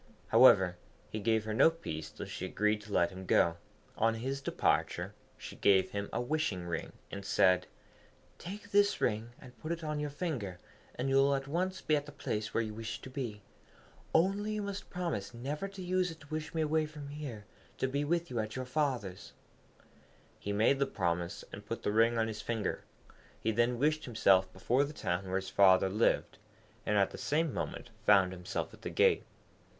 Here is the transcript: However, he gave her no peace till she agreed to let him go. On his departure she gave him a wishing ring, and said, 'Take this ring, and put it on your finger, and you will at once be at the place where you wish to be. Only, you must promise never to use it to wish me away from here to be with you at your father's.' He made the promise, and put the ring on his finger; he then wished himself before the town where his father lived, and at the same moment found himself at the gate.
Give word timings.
However, 0.29 0.77
he 1.11 1.19
gave 1.19 1.45
her 1.45 1.53
no 1.53 1.69
peace 1.69 2.09
till 2.09 2.25
she 2.25 2.47
agreed 2.47 2.81
to 2.81 2.91
let 2.91 3.11
him 3.11 3.27
go. 3.27 3.57
On 3.95 4.15
his 4.15 4.41
departure 4.41 5.13
she 5.37 5.55
gave 5.57 5.91
him 5.91 6.09
a 6.11 6.19
wishing 6.19 6.65
ring, 6.65 6.93
and 7.11 7.23
said, 7.23 7.67
'Take 8.39 8.71
this 8.71 8.99
ring, 8.99 9.29
and 9.39 9.55
put 9.59 9.71
it 9.71 9.83
on 9.83 9.99
your 9.99 10.09
finger, 10.09 10.57
and 10.95 11.07
you 11.07 11.17
will 11.17 11.35
at 11.35 11.47
once 11.47 11.81
be 11.81 11.95
at 11.95 12.07
the 12.07 12.11
place 12.11 12.51
where 12.51 12.63
you 12.63 12.73
wish 12.73 12.99
to 13.01 13.11
be. 13.11 13.43
Only, 14.11 14.53
you 14.53 14.63
must 14.63 14.89
promise 14.89 15.35
never 15.35 15.67
to 15.67 15.83
use 15.83 16.09
it 16.09 16.19
to 16.21 16.27
wish 16.29 16.51
me 16.55 16.63
away 16.63 16.87
from 16.87 17.09
here 17.09 17.45
to 17.77 17.87
be 17.87 18.03
with 18.03 18.31
you 18.31 18.39
at 18.39 18.55
your 18.55 18.65
father's.' 18.65 19.33
He 20.39 20.51
made 20.51 20.79
the 20.79 20.87
promise, 20.87 21.45
and 21.53 21.63
put 21.63 21.83
the 21.83 21.91
ring 21.91 22.17
on 22.17 22.27
his 22.27 22.41
finger; 22.41 22.85
he 23.39 23.51
then 23.51 23.77
wished 23.77 24.05
himself 24.05 24.51
before 24.51 24.83
the 24.83 24.93
town 24.93 25.27
where 25.27 25.35
his 25.35 25.49
father 25.51 25.89
lived, 25.89 26.39
and 26.87 26.97
at 26.97 27.11
the 27.11 27.19
same 27.19 27.53
moment 27.53 27.91
found 28.03 28.31
himself 28.31 28.73
at 28.73 28.81
the 28.81 28.89
gate. 28.89 29.27